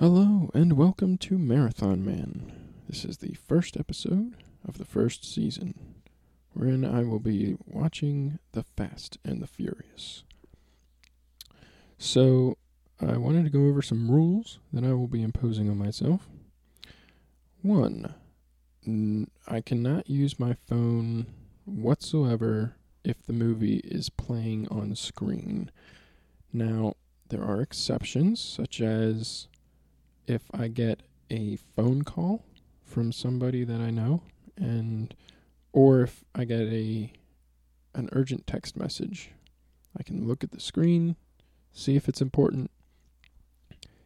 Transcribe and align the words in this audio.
Hello, 0.00 0.48
and 0.54 0.74
welcome 0.74 1.18
to 1.18 1.36
Marathon 1.36 2.04
Man. 2.04 2.52
This 2.88 3.04
is 3.04 3.16
the 3.16 3.34
first 3.34 3.76
episode 3.76 4.32
of 4.64 4.78
the 4.78 4.84
first 4.84 5.24
season, 5.24 5.74
wherein 6.52 6.84
I 6.84 7.02
will 7.02 7.18
be 7.18 7.56
watching 7.66 8.38
The 8.52 8.62
Fast 8.62 9.18
and 9.24 9.42
the 9.42 9.48
Furious. 9.48 10.22
So, 11.98 12.58
I 13.00 13.16
wanted 13.16 13.42
to 13.42 13.50
go 13.50 13.66
over 13.66 13.82
some 13.82 14.08
rules 14.08 14.60
that 14.72 14.84
I 14.84 14.92
will 14.92 15.08
be 15.08 15.20
imposing 15.20 15.68
on 15.68 15.78
myself. 15.78 16.28
One, 17.62 18.14
I 19.48 19.60
cannot 19.60 20.08
use 20.08 20.38
my 20.38 20.54
phone 20.68 21.26
whatsoever 21.64 22.76
if 23.02 23.26
the 23.26 23.32
movie 23.32 23.78
is 23.78 24.10
playing 24.10 24.68
on 24.68 24.94
screen. 24.94 25.72
Now, 26.52 26.94
there 27.30 27.42
are 27.42 27.60
exceptions, 27.60 28.40
such 28.40 28.80
as 28.80 29.48
if 30.28 30.42
I 30.52 30.68
get 30.68 31.02
a 31.30 31.56
phone 31.76 32.02
call 32.02 32.44
from 32.84 33.12
somebody 33.12 33.64
that 33.64 33.80
I 33.80 33.90
know 33.90 34.22
and 34.56 35.14
or 35.72 36.02
if 36.02 36.24
I 36.34 36.44
get 36.44 36.60
a 36.60 37.12
an 37.94 38.08
urgent 38.12 38.46
text 38.46 38.76
message, 38.76 39.30
I 39.98 40.02
can 40.02 40.26
look 40.26 40.44
at 40.44 40.52
the 40.52 40.60
screen, 40.60 41.16
see 41.72 41.96
if 41.96 42.08
it's 42.08 42.20
important. 42.20 42.70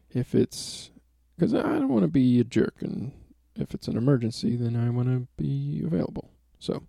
If 0.09 0.33
it's 0.35 0.91
cuz 1.39 1.53
I 1.53 1.61
don't 1.61 1.89
want 1.89 2.03
to 2.03 2.09
be 2.09 2.39
a 2.39 2.43
jerk 2.43 2.81
and 2.81 3.11
if 3.55 3.73
it's 3.73 3.87
an 3.87 3.97
emergency, 3.97 4.55
then 4.55 4.75
I 4.75 4.89
want 4.89 5.09
to 5.09 5.27
be 5.37 5.81
available. 5.85 6.29
So, 6.59 6.83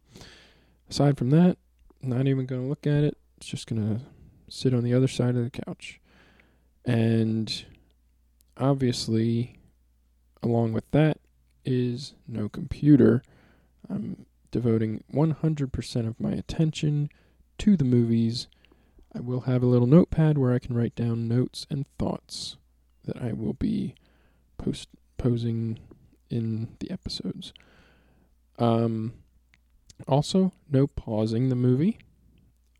aside 0.88 1.18
from 1.18 1.30
that, 1.30 1.58
not 2.02 2.26
even 2.26 2.46
going 2.46 2.62
to 2.62 2.68
look 2.68 2.86
at 2.86 3.04
it. 3.04 3.18
It's 3.36 3.46
just 3.46 3.66
going 3.66 3.82
to 3.82 4.04
sit 4.48 4.74
on 4.74 4.84
the 4.84 4.94
other 4.94 5.08
side 5.08 5.36
of 5.36 5.44
the 5.44 5.50
couch. 5.50 6.00
And 6.84 7.64
obviously, 8.56 9.58
along 10.42 10.72
with 10.72 10.90
that 10.92 11.18
is 11.64 12.14
no 12.26 12.48
computer. 12.48 13.22
I'm 13.88 14.26
devoting 14.50 15.02
100% 15.12 16.08
of 16.08 16.20
my 16.20 16.32
attention 16.32 17.10
to 17.58 17.76
the 17.76 17.84
movies. 17.84 18.46
I 19.14 19.20
will 19.20 19.42
have 19.42 19.62
a 19.62 19.66
little 19.66 19.86
notepad 19.86 20.38
where 20.38 20.52
I 20.52 20.58
can 20.58 20.74
write 20.74 20.94
down 20.94 21.28
notes 21.28 21.66
and 21.70 21.86
thoughts 21.98 22.56
that 23.04 23.20
I 23.20 23.32
will 23.32 23.54
be 23.54 23.94
post 24.58 24.88
posing 25.18 25.78
in 26.30 26.68
the 26.80 26.90
episodes. 26.90 27.52
Um, 28.58 29.14
also, 30.08 30.52
no 30.70 30.86
pausing 30.86 31.48
the 31.48 31.56
movie 31.56 31.98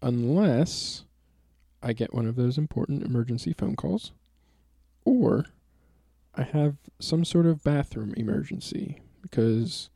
unless 0.02 1.04
I 1.82 1.92
get 1.92 2.14
one 2.14 2.26
of 2.26 2.36
those 2.36 2.58
important 2.58 3.02
emergency 3.02 3.52
phone 3.52 3.76
calls 3.76 4.12
or 5.04 5.46
I 6.36 6.42
have 6.42 6.76
some 6.98 7.24
sort 7.24 7.46
of 7.46 7.62
bathroom 7.62 8.12
emergency 8.16 9.00
because 9.22 9.88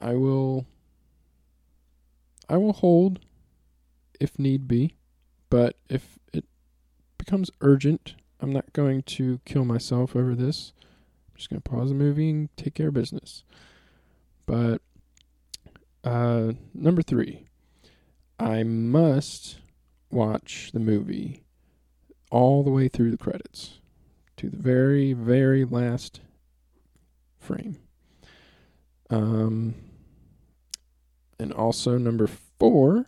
I 0.00 0.14
will 0.14 0.66
I 2.48 2.56
will 2.56 2.72
hold 2.72 3.20
if 4.18 4.38
need 4.38 4.66
be, 4.66 4.96
but 5.50 5.76
if 5.90 6.18
it 6.32 6.44
becomes 7.18 7.50
urgent, 7.60 8.14
I'm 8.40 8.52
not 8.52 8.72
going 8.72 9.02
to 9.02 9.40
kill 9.44 9.64
myself 9.64 10.16
over 10.16 10.34
this. 10.34 10.72
I'm 10.80 11.36
just 11.36 11.50
going 11.50 11.60
to 11.60 11.68
pause 11.68 11.90
the 11.90 11.94
movie 11.94 12.30
and 12.30 12.56
take 12.56 12.74
care 12.74 12.88
of 12.88 12.94
business. 12.94 13.44
But 14.46 14.80
uh 16.04 16.52
number 16.72 17.02
3. 17.02 17.46
I 18.38 18.62
must 18.62 19.58
watch 20.10 20.70
the 20.72 20.80
movie 20.80 21.42
all 22.30 22.62
the 22.62 22.70
way 22.70 22.88
through 22.88 23.10
the 23.10 23.16
credits 23.16 23.80
the 24.50 24.56
very, 24.56 25.12
very 25.12 25.64
last 25.64 26.20
frame. 27.38 27.76
Um, 29.10 29.74
and 31.38 31.52
also, 31.52 31.98
number 31.98 32.26
four, 32.26 33.06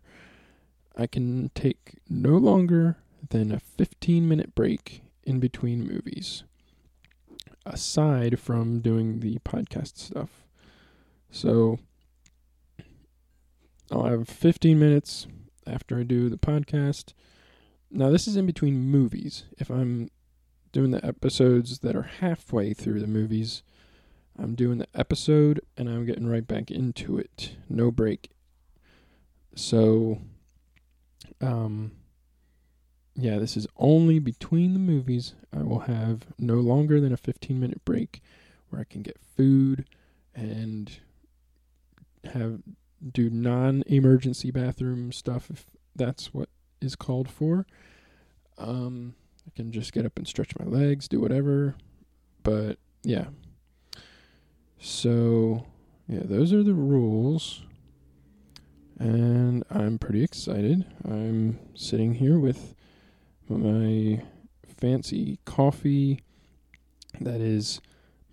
I 0.96 1.06
can 1.06 1.50
take 1.54 1.98
no 2.08 2.36
longer 2.36 2.96
than 3.30 3.52
a 3.52 3.60
15 3.60 4.28
minute 4.28 4.54
break 4.54 5.02
in 5.24 5.40
between 5.40 5.86
movies, 5.86 6.44
aside 7.66 8.38
from 8.38 8.80
doing 8.80 9.20
the 9.20 9.38
podcast 9.44 9.98
stuff. 9.98 10.44
So, 11.30 11.78
I'll 13.90 14.04
have 14.04 14.28
15 14.28 14.78
minutes 14.78 15.26
after 15.66 15.98
I 15.98 16.02
do 16.02 16.28
the 16.28 16.38
podcast. 16.38 17.12
Now, 17.90 18.10
this 18.10 18.28
is 18.28 18.36
in 18.36 18.46
between 18.46 18.80
movies. 18.80 19.44
If 19.58 19.70
I'm 19.70 20.10
doing 20.72 20.90
the 20.90 21.04
episodes 21.04 21.80
that 21.80 21.96
are 21.96 22.02
halfway 22.20 22.72
through 22.74 23.00
the 23.00 23.06
movies. 23.06 23.62
I'm 24.38 24.54
doing 24.54 24.78
the 24.78 24.88
episode 24.94 25.60
and 25.76 25.88
I'm 25.88 26.06
getting 26.06 26.28
right 26.28 26.46
back 26.46 26.70
into 26.70 27.18
it. 27.18 27.56
No 27.68 27.90
break. 27.90 28.30
So 29.54 30.20
um 31.40 31.92
yeah, 33.16 33.38
this 33.38 33.56
is 33.56 33.66
only 33.76 34.20
between 34.20 34.74
the 34.74 34.78
movies. 34.78 35.34
I 35.52 35.62
will 35.62 35.80
have 35.80 36.26
no 36.38 36.54
longer 36.54 37.00
than 37.00 37.12
a 37.12 37.16
15 37.16 37.58
minute 37.58 37.84
break 37.84 38.20
where 38.68 38.80
I 38.80 38.84
can 38.84 39.02
get 39.02 39.18
food 39.18 39.86
and 40.34 40.98
have 42.32 42.60
do 43.12 43.30
non-emergency 43.30 44.50
bathroom 44.50 45.12
stuff 45.12 45.50
if 45.50 45.66
that's 45.96 46.32
what 46.32 46.48
is 46.80 46.94
called 46.94 47.28
for. 47.28 47.66
Um 48.56 49.14
I 49.48 49.56
can 49.56 49.72
just 49.72 49.94
get 49.94 50.04
up 50.04 50.18
and 50.18 50.28
stretch 50.28 50.52
my 50.58 50.66
legs, 50.66 51.08
do 51.08 51.20
whatever. 51.20 51.74
But 52.42 52.78
yeah. 53.02 53.28
So, 54.78 55.64
yeah, 56.06 56.20
those 56.24 56.52
are 56.52 56.62
the 56.62 56.74
rules. 56.74 57.62
And 58.98 59.64
I'm 59.70 59.98
pretty 59.98 60.22
excited. 60.22 60.84
I'm 61.04 61.58
sitting 61.74 62.14
here 62.14 62.38
with 62.38 62.74
my 63.48 64.22
fancy 64.66 65.38
coffee 65.46 66.20
that 67.20 67.40
is 67.40 67.80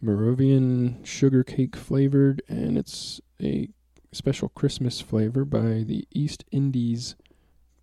Moravian 0.01 1.03
sugar 1.03 1.43
cake 1.43 1.75
flavored, 1.77 2.41
and 2.49 2.77
it's 2.77 3.21
a 3.41 3.69
special 4.11 4.49
Christmas 4.49 4.99
flavor 5.01 5.45
by 5.45 5.83
the 5.83 6.05
East 6.11 6.43
Indies 6.51 7.15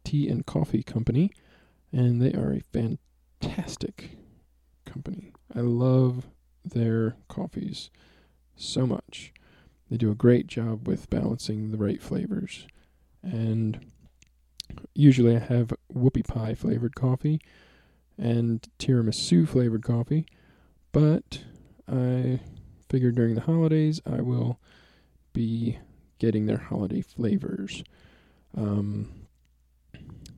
Tea 0.04 0.28
and 0.28 0.44
Coffee 0.44 0.82
Company, 0.82 1.30
and 1.92 2.20
they 2.20 2.32
are 2.32 2.52
a 2.52 2.60
fantastic 2.72 2.98
fantastic 3.42 4.10
company. 4.84 5.32
I 5.54 5.60
love 5.60 6.28
their 6.64 7.16
coffees 7.28 7.90
so 8.56 8.86
much. 8.86 9.32
They 9.90 9.96
do 9.96 10.10
a 10.10 10.16
great 10.16 10.46
job 10.46 10.86
with 10.86 11.10
balancing 11.10 11.70
the 11.70 11.76
right 11.76 12.00
flavors. 12.00 12.66
And 13.22 13.92
usually 14.94 15.36
I 15.36 15.40
have 15.40 15.72
whoopie 15.92 16.26
pie 16.26 16.54
flavored 16.54 16.94
coffee 16.94 17.40
and 18.16 18.66
tiramisu 18.78 19.48
flavored 19.48 19.82
coffee, 19.82 20.26
but 20.92 21.42
I 21.90 22.40
figured 22.88 23.16
during 23.16 23.34
the 23.34 23.42
holidays 23.42 24.00
I 24.06 24.20
will 24.20 24.60
be 25.32 25.78
getting 26.18 26.46
their 26.46 26.58
holiday 26.58 27.00
flavors. 27.00 27.82
Um, 28.56 29.26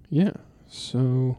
yeah, 0.09 0.33
so 0.69 1.39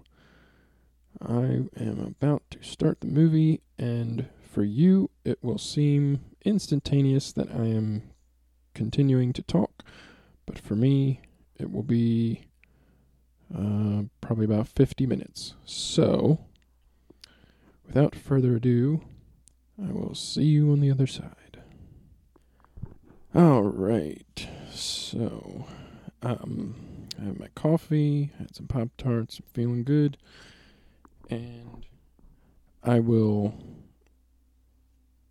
I 1.22 1.68
am 1.78 2.00
about 2.00 2.44
to 2.52 2.64
start 2.64 3.02
the 3.02 3.08
movie, 3.08 3.62
and 3.78 4.28
for 4.42 4.64
you, 4.64 5.10
it 5.24 5.40
will 5.42 5.58
seem 5.58 6.20
instantaneous 6.44 7.32
that 7.34 7.50
I 7.50 7.66
am 7.66 8.04
continuing 8.74 9.34
to 9.34 9.42
talk, 9.42 9.84
but 10.46 10.60
for 10.60 10.76
me, 10.76 11.22
it 11.58 11.72
will 11.72 11.84
be 11.84 12.48
uh, 13.56 14.04
probably 14.22 14.46
about 14.46 14.68
50 14.68 15.06
minutes. 15.06 15.56
So, 15.66 16.40
without 17.86 18.16
further 18.16 18.56
ado, 18.56 19.02
I 19.82 19.92
will 19.92 20.16
see 20.16 20.44
you 20.44 20.72
on 20.72 20.82
the 20.82 20.92
other 20.92 21.08
side. 21.08 21.62
All 23.34 23.64
right, 23.64 24.48
so 24.72 25.66
um, 26.22 26.76
I 27.20 27.26
have 27.26 27.40
my 27.40 27.50
coffee, 27.56 28.32
had 28.38 28.56
some 28.56 28.68
Pop 28.68 28.90
Tarts, 28.98 29.42
feeling 29.54 29.84
good 29.84 30.18
and 31.30 31.86
I 32.84 33.00
will 33.00 33.54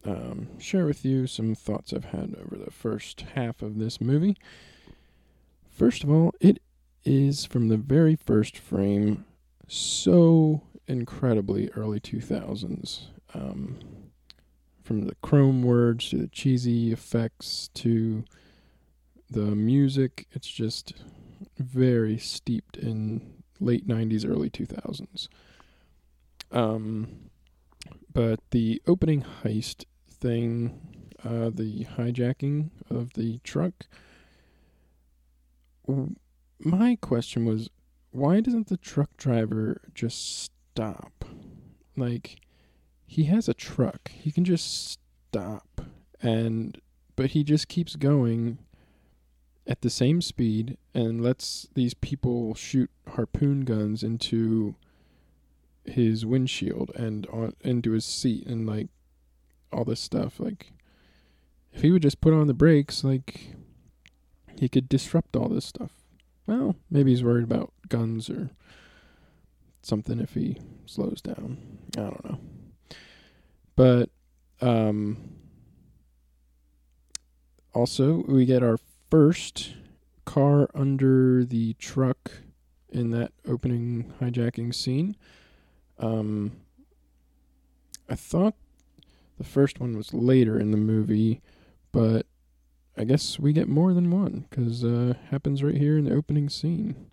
um, 0.04 0.58
share 0.58 0.86
with 0.86 1.04
you 1.04 1.26
some 1.26 1.54
thoughts 1.54 1.92
I've 1.92 2.06
had 2.06 2.34
over 2.38 2.56
the 2.56 2.70
first 2.70 3.22
half 3.34 3.62
of 3.62 3.78
this 3.78 4.00
movie. 4.00 4.36
First 5.70 6.04
of 6.04 6.10
all, 6.10 6.32
it 6.40 6.60
is 7.04 7.44
from 7.44 7.68
the 7.68 7.76
very 7.76 8.16
first 8.16 8.56
frame 8.58 9.24
so 9.68 10.62
incredibly 10.86 11.70
early 11.70 12.00
2000s. 12.00 13.06
Um, 13.32 13.78
from 14.82 15.06
the 15.06 15.16
chrome 15.22 15.62
words 15.62 16.10
to 16.10 16.18
the 16.18 16.28
cheesy 16.28 16.92
effects 16.92 17.70
to 17.74 18.24
the 19.30 19.54
music, 19.56 20.26
it's 20.32 20.48
just 20.48 20.92
very 21.58 22.18
steeped 22.18 22.76
in 22.76 23.42
late 23.60 23.88
90s, 23.88 24.28
early 24.28 24.50
2000s. 24.50 25.28
Um, 26.54 27.30
but 28.12 28.40
the 28.50 28.80
opening 28.86 29.26
heist 29.42 29.84
thing, 30.08 30.80
uh, 31.22 31.50
the 31.52 31.84
hijacking 31.96 32.70
of 32.88 33.12
the 33.14 33.40
truck. 33.44 33.86
My 36.58 36.96
question 37.02 37.44
was, 37.44 37.68
why 38.12 38.40
doesn't 38.40 38.68
the 38.68 38.76
truck 38.76 39.10
driver 39.16 39.82
just 39.94 40.44
stop? 40.44 41.24
Like, 41.96 42.36
he 43.04 43.24
has 43.24 43.48
a 43.48 43.54
truck. 43.54 44.10
He 44.12 44.30
can 44.30 44.44
just 44.44 44.98
stop, 45.30 45.80
and 46.22 46.80
but 47.16 47.30
he 47.30 47.44
just 47.44 47.68
keeps 47.68 47.96
going 47.96 48.58
at 49.66 49.82
the 49.82 49.90
same 49.90 50.20
speed 50.20 50.76
and 50.94 51.22
lets 51.22 51.68
these 51.74 51.94
people 51.94 52.54
shoot 52.54 52.90
harpoon 53.08 53.62
guns 53.62 54.02
into 54.02 54.74
his 55.84 56.24
windshield 56.24 56.90
and 56.94 57.26
on 57.26 57.54
into 57.60 57.92
his 57.92 58.04
seat 58.04 58.46
and 58.46 58.66
like 58.66 58.88
all 59.72 59.84
this 59.84 60.00
stuff 60.00 60.40
like 60.40 60.72
if 61.72 61.82
he 61.82 61.90
would 61.90 62.02
just 62.02 62.20
put 62.20 62.32
on 62.32 62.46
the 62.46 62.54
brakes 62.54 63.04
like 63.04 63.54
he 64.58 64.68
could 64.68 64.88
disrupt 64.88 65.36
all 65.36 65.48
this 65.48 65.64
stuff. 65.64 65.90
Well 66.46 66.76
maybe 66.90 67.10
he's 67.10 67.24
worried 67.24 67.44
about 67.44 67.72
guns 67.88 68.30
or 68.30 68.50
something 69.82 70.20
if 70.20 70.34
he 70.34 70.58
slows 70.86 71.20
down. 71.20 71.58
I 71.96 72.00
don't 72.00 72.24
know. 72.24 72.38
But 73.76 74.10
um 74.60 75.34
also 77.74 78.24
we 78.28 78.46
get 78.46 78.62
our 78.62 78.78
first 79.10 79.74
car 80.24 80.70
under 80.74 81.44
the 81.44 81.74
truck 81.74 82.30
in 82.90 83.10
that 83.10 83.32
opening 83.46 84.12
hijacking 84.20 84.74
scene. 84.74 85.16
Um, 85.98 86.52
I 88.08 88.14
thought 88.14 88.54
the 89.38 89.44
first 89.44 89.80
one 89.80 89.96
was 89.96 90.12
later 90.12 90.58
in 90.58 90.70
the 90.70 90.76
movie, 90.76 91.40
but 91.92 92.26
I 92.96 93.04
guess 93.04 93.38
we 93.38 93.52
get 93.52 93.68
more 93.68 93.92
than 93.92 94.10
one 94.10 94.46
because 94.48 94.84
uh, 94.84 95.14
happens 95.30 95.62
right 95.62 95.76
here 95.76 95.98
in 95.98 96.04
the 96.04 96.14
opening 96.14 96.48
scene. 96.48 97.10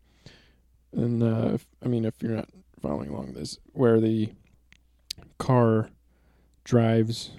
And 0.92 1.24
uh, 1.24 1.51
if, 1.54 1.66
I 1.83 1.88
mean, 1.88 2.06
if 2.06 2.22
you're 2.22 2.36
not 2.36 2.50
following 2.81 3.10
along 3.10 3.33
this, 3.33 3.57
where 3.74 4.00
the 4.00 4.33
car 5.38 5.89
drives 6.63 7.31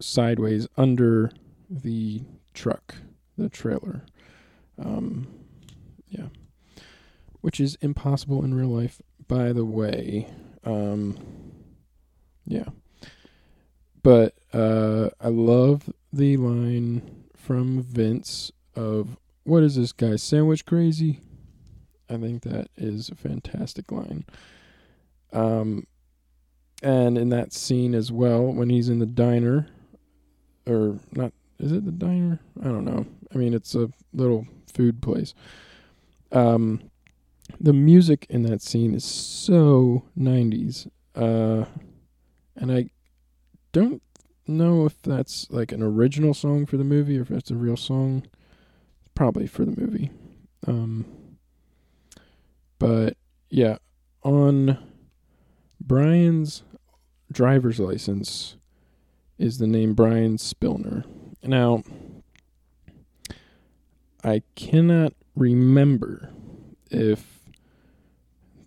sideways 0.00 0.68
under 0.76 1.30
the 1.68 2.22
truck, 2.54 2.96
the 3.36 3.48
trailer. 3.48 4.04
Um, 4.78 5.26
yeah. 6.08 6.28
Which 7.40 7.60
is 7.60 7.76
impossible 7.80 8.44
in 8.44 8.54
real 8.54 8.68
life, 8.68 9.00
by 9.26 9.52
the 9.52 9.64
way. 9.64 10.28
Um, 10.64 11.18
yeah. 12.46 12.68
But 14.02 14.34
uh, 14.52 15.10
I 15.20 15.28
love 15.28 15.90
the 16.12 16.36
line 16.36 17.24
from 17.36 17.82
Vince 17.82 18.52
of, 18.74 19.18
What 19.44 19.62
is 19.62 19.76
this 19.76 19.92
guy, 19.92 20.16
sandwich 20.16 20.64
crazy? 20.64 21.20
I 22.08 22.16
think 22.16 22.42
that 22.42 22.68
is 22.76 23.10
a 23.10 23.14
fantastic 23.14 23.92
line. 23.92 24.24
Um, 25.32 25.86
and 26.82 27.18
in 27.18 27.28
that 27.30 27.52
scene 27.52 27.94
as 27.94 28.10
well, 28.10 28.44
when 28.44 28.70
he's 28.70 28.88
in 28.88 28.98
the 28.98 29.06
diner, 29.06 29.68
or 30.66 30.98
not, 31.12 31.32
is 31.58 31.72
it 31.72 31.84
the 31.84 31.92
diner? 31.92 32.40
I 32.62 32.64
don't 32.64 32.84
know. 32.84 33.04
I 33.34 33.38
mean, 33.38 33.52
it's 33.52 33.74
a 33.74 33.90
little 34.14 34.46
food 34.72 35.02
place. 35.02 35.34
Um, 36.32 36.90
the 37.60 37.72
music 37.72 38.26
in 38.28 38.42
that 38.42 38.62
scene 38.62 38.94
is 38.94 39.04
so 39.04 40.04
90s. 40.18 40.88
Uh, 41.14 41.64
and 42.56 42.72
I 42.72 42.90
don't 43.72 44.02
know 44.46 44.86
if 44.86 45.00
that's 45.02 45.46
like 45.50 45.72
an 45.72 45.82
original 45.82 46.34
song 46.34 46.66
for 46.66 46.76
the 46.76 46.84
movie 46.84 47.18
or 47.18 47.22
if 47.22 47.30
it's 47.30 47.50
a 47.50 47.56
real 47.56 47.76
song. 47.76 48.24
Probably 49.14 49.46
for 49.46 49.64
the 49.64 49.80
movie. 49.80 50.10
Um, 50.66 51.04
but 52.78 53.16
yeah, 53.50 53.78
on 54.22 54.78
Brian's 55.80 56.62
driver's 57.32 57.80
license 57.80 58.56
is 59.38 59.58
the 59.58 59.66
name 59.66 59.94
Brian 59.94 60.36
Spilner. 60.36 61.04
Now, 61.42 61.82
I 64.24 64.42
cannot 64.56 65.14
remember 65.36 66.30
if 66.90 67.37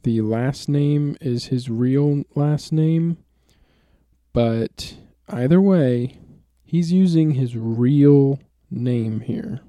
the 0.03 0.21
last 0.21 0.68
name 0.68 1.15
is 1.21 1.45
his 1.45 1.69
real 1.69 2.24
last 2.36 2.71
name, 2.71 3.18
but 4.33 4.95
either 5.30 5.62
way, 5.62 6.19
he's 6.63 6.92
using 6.92 7.31
his 7.31 7.56
real 7.56 8.39
name 8.69 9.21
here. 9.21 9.62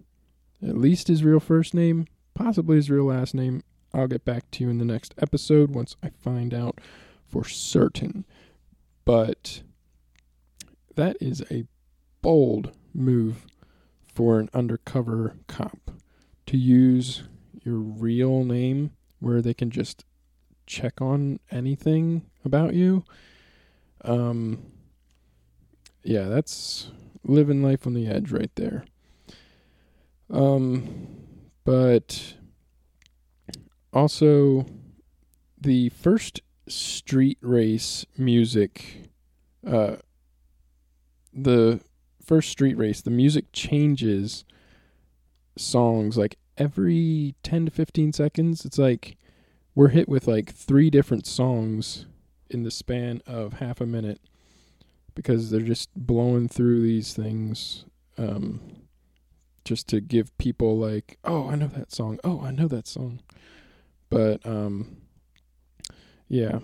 At 0.63 0.77
least 0.77 1.09
his 1.09 1.25
real 1.25 1.41
first 1.41 1.75
name, 1.75 2.07
possibly 2.35 2.77
his 2.77 2.91
real 2.91 3.07
last 3.07 3.35
name. 3.35 3.63
I'll 3.93 4.07
get 4.07 4.25
back 4.25 4.51
to 4.53 4.65
you 4.65 4.71
in 4.71 4.79
the 4.79 4.85
next 4.85 5.15
episode 5.19 5.75
once 5.75 5.97
I 6.03 6.11
find 6.11 6.55
out 6.55 6.81
for 7.27 7.45
certain. 7.45 8.25
But 9.05 9.63
that 10.95 11.17
is 11.21 11.43
a 11.51 11.65
bold 12.23 12.73
move 12.95 13.47
for 14.07 14.39
an 14.39 14.49
undercover 14.55 15.37
cop 15.47 15.91
to 16.47 16.57
use 16.57 17.25
your 17.65 17.79
real 17.79 18.45
name 18.45 18.93
where 19.19 19.43
they 19.43 19.55
can 19.55 19.71
just 19.71 20.05
check 20.73 21.03
on 21.03 21.39
anything 21.51 22.23
about 22.45 22.75
you. 22.75 23.05
Um 24.05 24.73
yeah, 26.03 26.25
that's 26.25 26.91
living 27.23 27.63
life 27.63 27.87
on 27.87 27.95
the 27.95 28.09
edge 28.09 28.33
right 28.33 28.51
there. 28.57 28.85
Um 30.31 31.07
but 31.65 32.35
also 33.93 34.67
the 35.61 35.91
first 35.91 36.41
street 36.67 37.39
race 37.43 38.07
music 38.17 39.09
uh 39.67 39.97
the 41.35 41.81
first 42.25 42.49
street 42.49 42.77
race 42.79 43.03
the 43.03 43.11
music 43.11 43.45
changes 43.53 44.45
songs 45.57 46.17
like 46.17 46.39
every 46.57 47.35
10 47.43 47.67
to 47.67 47.71
15 47.71 48.13
seconds 48.13 48.65
it's 48.65 48.79
like 48.79 49.17
we're 49.75 49.89
hit 49.89 50.09
with 50.09 50.27
like 50.27 50.53
three 50.53 50.91
different 50.91 51.27
songs 51.27 52.07
in 52.51 52.63
the 52.63 52.71
span 52.71 53.23
of 53.27 53.55
half 53.55 53.81
a 53.81 53.87
minute 53.87 54.21
because 55.15 55.51
they're 55.51 55.61
just 55.61 55.91
blowing 55.95 56.49
through 56.49 56.83
these 56.83 57.15
things 57.15 57.85
um 58.19 58.61
just 59.65 59.89
to 59.89 60.01
give 60.01 60.37
people 60.39 60.77
like 60.77 61.19
oh 61.25 61.49
i 61.49 61.55
know 61.55 61.69
that 61.69 61.93
song. 61.93 62.19
Oh 62.25 62.41
i 62.43 62.51
know 62.51 62.69
that 62.69 62.87
song. 62.87 63.21
But 64.11 64.45
um 64.47 64.97
yeah. 66.29 66.61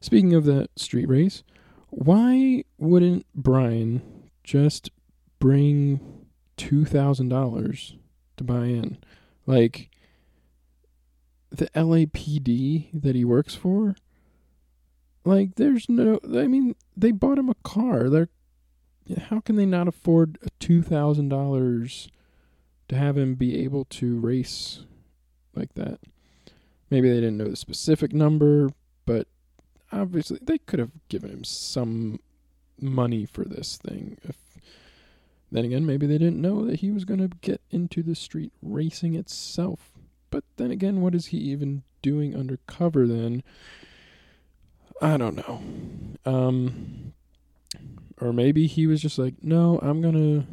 Speaking 0.00 0.34
of 0.34 0.44
that 0.44 0.68
street 0.76 1.08
race 1.08 1.42
why 1.90 2.64
wouldn't 2.76 3.24
brian 3.34 4.02
just 4.42 4.90
bring 5.38 6.26
two 6.56 6.84
thousand 6.84 7.28
dollars 7.28 7.96
to 8.36 8.44
buy 8.44 8.66
in? 8.66 8.98
Like 9.46 9.90
the 11.56 11.68
LAPD 11.70 12.88
that 12.92 13.14
he 13.14 13.24
works 13.24 13.54
for? 13.54 13.96
Like 15.24 15.54
there's 15.56 15.88
no 15.88 16.20
I 16.24 16.46
mean 16.46 16.76
they 16.96 17.10
bought 17.10 17.38
him 17.38 17.48
a 17.48 17.54
car. 17.62 18.08
They're 18.08 18.28
how 19.28 19.40
can 19.40 19.56
they 19.56 19.66
not 19.66 19.86
afford 19.86 20.38
$2000 20.60 22.08
to 22.88 22.96
have 22.96 23.18
him 23.18 23.34
be 23.34 23.62
able 23.62 23.84
to 23.86 24.18
race 24.18 24.80
like 25.54 25.74
that? 25.74 26.00
Maybe 26.90 27.08
they 27.08 27.16
didn't 27.16 27.36
know 27.38 27.48
the 27.48 27.56
specific 27.56 28.12
number 28.12 28.70
but 29.06 29.26
obviously 29.92 30.38
they 30.42 30.58
could 30.58 30.78
have 30.78 30.92
given 31.08 31.30
him 31.30 31.44
some 31.44 32.18
money 32.80 33.24
for 33.24 33.44
this 33.44 33.76
thing 33.76 34.18
if 34.24 34.36
then 35.52 35.64
again 35.64 35.86
maybe 35.86 36.06
they 36.06 36.18
didn't 36.18 36.40
know 36.40 36.64
that 36.64 36.80
he 36.80 36.90
was 36.90 37.04
going 37.04 37.20
to 37.20 37.36
get 37.40 37.60
into 37.70 38.02
the 38.02 38.14
street 38.14 38.52
racing 38.60 39.14
itself 39.14 39.92
but 40.34 40.42
then 40.56 40.72
again, 40.72 41.00
what 41.00 41.14
is 41.14 41.26
he 41.26 41.36
even 41.36 41.84
doing 42.02 42.34
undercover 42.34 43.06
then? 43.06 43.44
I 45.00 45.16
don't 45.16 45.36
know. 45.36 45.62
Um 46.24 47.12
or 48.20 48.32
maybe 48.32 48.66
he 48.66 48.88
was 48.88 49.00
just 49.00 49.16
like, 49.16 49.34
"No, 49.42 49.78
I'm 49.80 50.02
going 50.02 50.14
to 50.14 50.46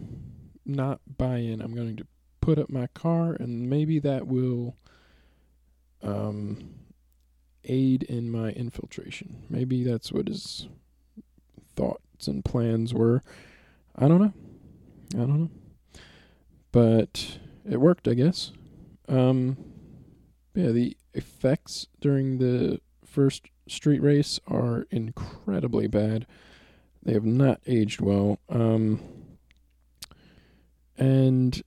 not 0.65 1.00
buy 1.17 1.38
in. 1.38 1.61
I'm 1.61 1.73
going 1.73 1.97
to 1.97 2.05
put 2.41 2.59
up 2.59 2.69
my 2.69 2.88
car 2.93 3.35
and 3.39 3.71
maybe 3.71 3.97
that 3.97 4.27
will 4.27 4.75
um 6.03 6.75
aid 7.63 8.03
in 8.03 8.29
my 8.29 8.51
infiltration." 8.51 9.45
Maybe 9.50 9.83
that's 9.83 10.11
what 10.11 10.27
his 10.27 10.67
thoughts 11.75 12.27
and 12.27 12.45
plans 12.45 12.93
were. 12.93 13.23
I 13.95 14.07
don't 14.07 14.21
know. 14.21 14.33
I 15.15 15.25
don't 15.25 15.39
know. 15.39 15.51
But 16.71 17.39
it 17.67 17.77
worked, 17.77 18.07
I 18.07 18.13
guess. 18.13 18.51
Um, 19.09 19.71
yeah, 20.53 20.70
the 20.70 20.98
effects 21.13 21.88
during 22.00 22.38
the 22.38 22.79
first 23.05 23.48
street 23.67 24.01
race 24.01 24.39
are 24.48 24.86
incredibly 24.91 25.88
bad. 25.88 26.25
They 27.03 27.13
have 27.13 27.25
not 27.25 27.62
aged 27.65 28.01
well. 28.01 28.39
Um, 28.50 29.00
and 30.98 31.62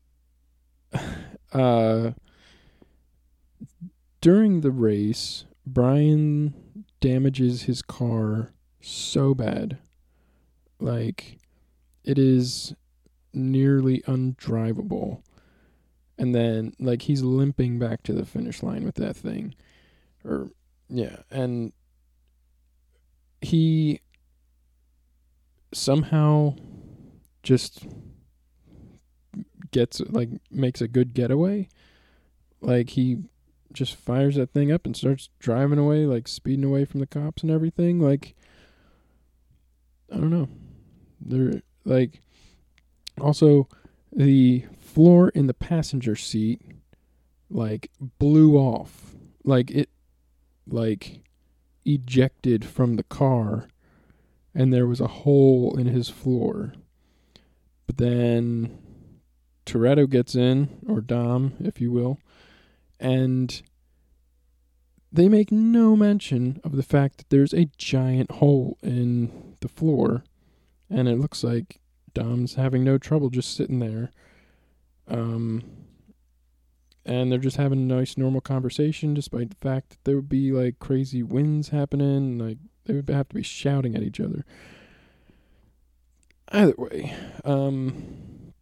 uh, 1.52 2.12
during 4.20 4.60
the 4.60 4.70
race, 4.70 5.44
Brian 5.66 6.84
damages 7.00 7.62
his 7.62 7.82
car 7.82 8.52
so 8.80 9.34
bad. 9.34 9.78
Like, 10.78 11.38
it 12.04 12.18
is 12.18 12.74
nearly 13.32 14.00
undrivable. 14.02 15.23
And 16.16 16.34
then, 16.34 16.74
like, 16.78 17.02
he's 17.02 17.22
limping 17.22 17.78
back 17.78 18.02
to 18.04 18.12
the 18.12 18.24
finish 18.24 18.62
line 18.62 18.84
with 18.84 18.94
that 18.96 19.16
thing. 19.16 19.54
Or, 20.24 20.50
yeah. 20.88 21.16
And 21.30 21.72
he 23.40 24.00
somehow 25.72 26.54
just 27.42 27.86
gets, 29.72 30.00
like, 30.00 30.28
makes 30.50 30.80
a 30.80 30.86
good 30.86 31.14
getaway. 31.14 31.68
Like, 32.60 32.90
he 32.90 33.24
just 33.72 33.96
fires 33.96 34.36
that 34.36 34.52
thing 34.52 34.70
up 34.70 34.86
and 34.86 34.96
starts 34.96 35.30
driving 35.40 35.80
away, 35.80 36.06
like, 36.06 36.28
speeding 36.28 36.64
away 36.64 36.84
from 36.84 37.00
the 37.00 37.08
cops 37.08 37.42
and 37.42 37.50
everything. 37.50 37.98
Like, 37.98 38.36
I 40.12 40.18
don't 40.18 40.30
know. 40.30 40.48
They're, 41.20 41.60
like, 41.84 42.20
also, 43.20 43.68
the 44.12 44.64
floor 44.94 45.28
in 45.30 45.46
the 45.48 45.54
passenger 45.54 46.14
seat 46.14 46.62
like 47.50 47.90
blew 48.18 48.56
off. 48.56 49.14
Like 49.42 49.70
it 49.70 49.90
like 50.66 51.20
ejected 51.84 52.64
from 52.64 52.96
the 52.96 53.02
car 53.02 53.68
and 54.54 54.72
there 54.72 54.86
was 54.86 55.00
a 55.00 55.08
hole 55.08 55.76
in 55.76 55.86
his 55.86 56.08
floor. 56.08 56.72
But 57.86 57.96
then 57.98 58.78
Toretto 59.66 60.08
gets 60.08 60.34
in, 60.34 60.68
or 60.86 61.00
Dom, 61.00 61.54
if 61.60 61.80
you 61.80 61.90
will, 61.90 62.18
and 63.00 63.62
they 65.12 65.28
make 65.28 65.50
no 65.50 65.96
mention 65.96 66.60
of 66.64 66.76
the 66.76 66.82
fact 66.82 67.18
that 67.18 67.30
there's 67.30 67.52
a 67.52 67.70
giant 67.76 68.30
hole 68.32 68.78
in 68.82 69.56
the 69.60 69.68
floor, 69.68 70.24
and 70.88 71.08
it 71.08 71.18
looks 71.18 71.42
like 71.42 71.80
Dom's 72.14 72.54
having 72.54 72.84
no 72.84 72.98
trouble 72.98 73.30
just 73.30 73.56
sitting 73.56 73.80
there. 73.80 74.10
Um, 75.08 75.62
and 77.06 77.30
they're 77.30 77.38
just 77.38 77.56
having 77.56 77.78
a 77.90 77.94
nice, 77.94 78.16
normal 78.16 78.40
conversation, 78.40 79.14
despite 79.14 79.50
the 79.50 79.56
fact 79.56 79.90
that 79.90 80.04
there 80.04 80.16
would 80.16 80.28
be 80.28 80.52
like 80.52 80.78
crazy 80.78 81.22
winds 81.22 81.68
happening. 81.68 82.38
Like 82.38 82.58
they 82.84 82.94
would 82.94 83.08
have 83.10 83.28
to 83.28 83.34
be 83.34 83.42
shouting 83.42 83.94
at 83.94 84.02
each 84.02 84.20
other. 84.20 84.44
Either 86.48 86.74
way, 86.76 87.14
um, 87.44 88.52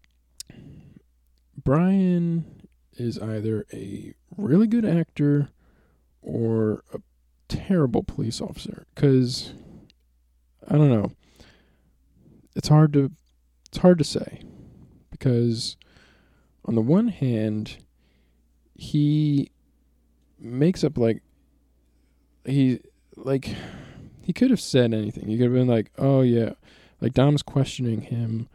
Brian 1.62 2.68
is 2.94 3.18
either 3.18 3.64
a 3.72 4.14
really 4.36 4.66
good 4.66 4.84
actor 4.84 5.50
or 6.20 6.82
a 6.92 7.00
terrible 7.48 8.02
police 8.02 8.40
officer. 8.40 8.86
Because 8.94 9.52
I 10.68 10.76
don't 10.76 10.90
know. 10.90 11.12
It's 12.54 12.68
hard 12.68 12.92
to 12.94 13.12
it's 13.68 13.78
hard 13.78 13.98
to 13.98 14.04
say 14.04 14.42
because 15.10 15.76
on 16.64 16.74
the 16.74 16.80
one 16.80 17.08
hand 17.08 17.76
he 18.74 19.50
makes 20.38 20.82
up 20.82 20.98
like 20.98 21.22
he 22.44 22.80
like 23.16 23.54
he 24.22 24.32
could 24.32 24.50
have 24.50 24.60
said 24.60 24.94
anything. 24.94 25.28
He 25.28 25.36
could 25.36 25.46
have 25.46 25.54
been 25.54 25.68
like, 25.68 25.90
"Oh 25.98 26.22
yeah," 26.22 26.52
like 27.00 27.12
Dom's 27.12 27.42
questioning 27.42 28.02
him 28.02 28.48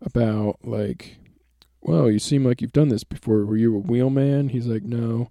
about 0.00 0.58
like, 0.64 1.18
"Well, 1.80 2.10
you 2.10 2.18
seem 2.18 2.44
like 2.44 2.60
you've 2.60 2.72
done 2.72 2.88
this 2.88 3.04
before. 3.04 3.44
Were 3.44 3.56
you 3.56 3.76
a 3.76 3.80
wheelman?" 3.80 4.50
He's 4.50 4.66
like, 4.66 4.82
"No." 4.82 5.30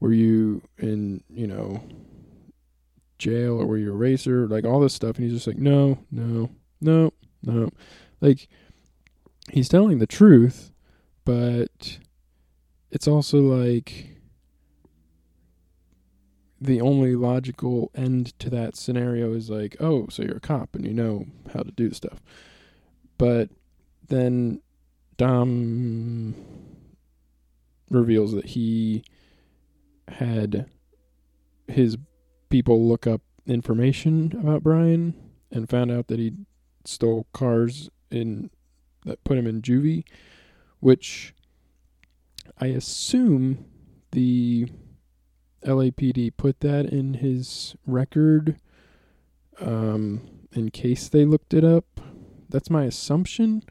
Were 0.00 0.12
you 0.12 0.60
in 0.76 1.22
you 1.30 1.46
know 1.46 1.82
jail 3.16 3.58
or 3.58 3.64
were 3.64 3.78
you 3.78 3.90
a 3.90 3.96
racer? 3.96 4.46
Like 4.46 4.66
all 4.66 4.80
this 4.80 4.92
stuff, 4.92 5.16
and 5.16 5.24
he's 5.24 5.32
just 5.32 5.46
like, 5.46 5.56
"No, 5.56 5.98
no, 6.10 6.50
no, 6.80 7.12
no." 7.42 7.70
Like 8.20 8.48
he's 9.50 9.68
telling 9.68 9.98
the 10.00 10.06
truth, 10.06 10.72
but 11.24 11.98
it's 12.90 13.08
also 13.08 13.38
like 13.38 14.10
the 16.60 16.80
only 16.80 17.14
logical 17.14 17.90
end 17.94 18.38
to 18.38 18.48
that 18.50 18.76
scenario 18.76 19.32
is 19.34 19.50
like, 19.50 19.76
oh, 19.80 20.06
so 20.08 20.22
you're 20.22 20.36
a 20.36 20.40
cop 20.40 20.74
and 20.74 20.86
you 20.86 20.94
know 20.94 21.26
how 21.52 21.62
to 21.62 21.70
do 21.72 21.92
stuff. 21.92 22.22
But 23.18 23.50
then 24.08 24.60
Dom 25.16 26.34
reveals 27.90 28.32
that 28.32 28.46
he 28.46 29.04
had 30.08 30.66
his 31.68 31.96
people 32.48 32.86
look 32.86 33.06
up 33.06 33.22
information 33.46 34.32
about 34.40 34.62
Brian 34.62 35.14
and 35.50 35.68
found 35.68 35.90
out 35.90 36.08
that 36.08 36.18
he 36.18 36.32
stole 36.84 37.26
cars 37.32 37.90
in 38.10 38.50
that 39.04 39.22
put 39.24 39.36
him 39.36 39.46
in 39.46 39.60
juvie, 39.60 40.04
which 40.84 41.32
I 42.60 42.66
assume 42.66 43.64
the 44.10 44.66
LAPD 45.64 46.36
put 46.36 46.60
that 46.60 46.84
in 46.84 47.14
his 47.14 47.74
record 47.86 48.60
um, 49.62 50.28
in 50.52 50.70
case 50.70 51.08
they 51.08 51.24
looked 51.24 51.54
it 51.54 51.64
up. 51.64 52.02
That's 52.50 52.68
my 52.68 52.84
assumption. 52.84 53.62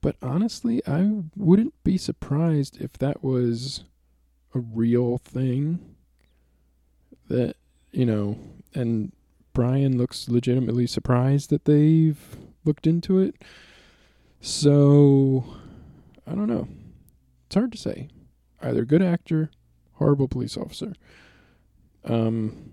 But 0.00 0.16
honestly, 0.22 0.80
I 0.86 1.10
wouldn't 1.36 1.74
be 1.84 1.98
surprised 1.98 2.80
if 2.80 2.94
that 2.94 3.22
was 3.22 3.84
a 4.54 4.58
real 4.58 5.18
thing. 5.18 5.96
That, 7.28 7.56
you 7.90 8.06
know, 8.06 8.38
and 8.74 9.12
Brian 9.52 9.98
looks 9.98 10.30
legitimately 10.30 10.86
surprised 10.86 11.50
that 11.50 11.66
they've 11.66 12.38
looked 12.64 12.86
into 12.86 13.18
it. 13.18 13.34
So. 14.40 15.58
It's 17.52 17.58
hard 17.58 17.72
to 17.72 17.76
say. 17.78 18.08
Either 18.62 18.86
good 18.86 19.02
actor, 19.02 19.50
horrible 19.96 20.26
police 20.26 20.56
officer. 20.56 20.94
Um, 22.02 22.72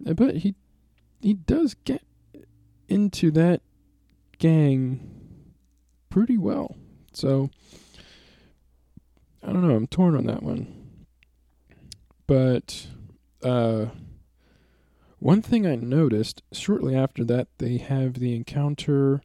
but 0.00 0.38
he 0.38 0.56
he 1.20 1.34
does 1.34 1.74
get 1.84 2.02
into 2.88 3.30
that 3.30 3.62
gang 4.38 5.08
pretty 6.10 6.36
well. 6.36 6.74
So 7.12 7.48
I 9.40 9.52
don't 9.52 9.62
know. 9.62 9.76
I'm 9.76 9.86
torn 9.86 10.16
on 10.16 10.26
that 10.26 10.42
one. 10.42 11.06
But 12.26 12.88
uh, 13.44 13.86
one 15.20 15.42
thing 15.42 15.64
I 15.64 15.76
noticed 15.76 16.42
shortly 16.50 16.96
after 16.96 17.22
that, 17.26 17.46
they 17.58 17.76
have 17.76 18.14
the 18.14 18.34
encounter 18.34 19.22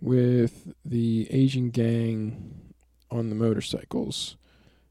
with 0.00 0.72
the 0.84 1.28
Asian 1.30 1.70
gang 1.70 2.63
on 3.14 3.28
the 3.28 3.34
motorcycles, 3.34 4.36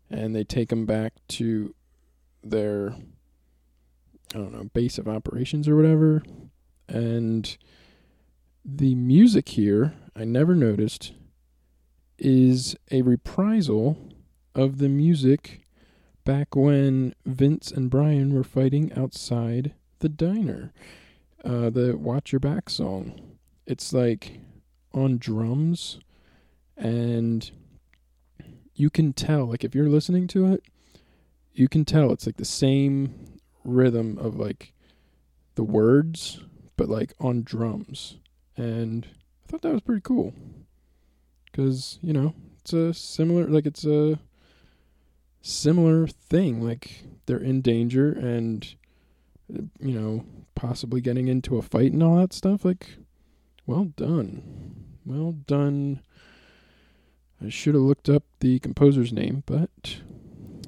and 0.09 0.35
they 0.35 0.43
take 0.43 0.69
them 0.69 0.85
back 0.85 1.13
to 1.27 1.73
their 2.43 2.95
I 4.33 4.37
don't 4.37 4.53
know 4.53 4.69
base 4.73 4.97
of 4.97 5.07
operations 5.07 5.67
or 5.67 5.75
whatever, 5.75 6.23
and 6.87 7.55
the 8.65 8.95
music 8.95 9.49
here 9.49 9.93
I 10.15 10.23
never 10.23 10.55
noticed 10.55 11.13
is 12.17 12.75
a 12.91 13.01
reprisal 13.01 13.97
of 14.55 14.77
the 14.77 14.89
music 14.89 15.61
back 16.23 16.55
when 16.55 17.13
Vince 17.25 17.71
and 17.71 17.89
Brian 17.89 18.33
were 18.33 18.43
fighting 18.43 18.91
outside 18.93 19.73
the 19.99 20.09
diner. 20.09 20.71
Uh, 21.43 21.69
the 21.69 21.97
Watch 21.97 22.31
Your 22.31 22.39
Back 22.39 22.69
song. 22.69 23.19
It's 23.65 23.91
like 23.91 24.39
on 24.93 25.17
drums 25.17 25.99
and 26.77 27.51
you 28.75 28.89
can 28.89 29.13
tell 29.13 29.45
like 29.45 29.63
if 29.63 29.75
you're 29.75 29.89
listening 29.89 30.27
to 30.27 30.51
it 30.51 30.63
you 31.53 31.67
can 31.67 31.85
tell 31.85 32.11
it's 32.11 32.25
like 32.25 32.37
the 32.37 32.45
same 32.45 33.39
rhythm 33.63 34.17
of 34.17 34.35
like 34.35 34.73
the 35.55 35.63
words 35.63 36.41
but 36.77 36.89
like 36.89 37.13
on 37.19 37.43
drums. 37.43 38.17
And 38.55 39.07
i 39.43 39.51
thought 39.51 39.61
that 39.61 39.73
was 39.73 39.81
pretty 39.81 40.01
cool. 40.01 40.33
Because 41.45 41.99
you 42.01 42.13
know 42.13 42.33
it's 42.59 42.73
a 42.73 42.93
similar 42.93 43.45
like 43.45 43.65
it's 43.65 43.85
a 43.85 44.19
similar 45.41 46.07
thing. 46.07 46.61
Like 46.65 47.05
they're 47.25 47.37
in 47.37 47.61
danger 47.61 48.11
and 48.11 48.75
you 49.49 49.99
know 49.99 50.25
possibly 50.55 51.01
getting 51.01 51.27
into 51.27 51.57
a 51.57 51.61
fight 51.61 51.91
and 51.91 52.03
all 52.03 52.17
that 52.17 52.33
stuff. 52.33 52.65
Like 52.65 52.97
well 53.65 53.85
done. 53.85 54.97
Well 55.05 55.33
done. 55.45 56.01
I 57.43 57.49
should 57.49 57.73
have 57.75 57.83
looked 57.83 58.09
up 58.09 58.23
the 58.39 58.59
composer's 58.59 59.11
name, 59.11 59.43
but 59.45 59.97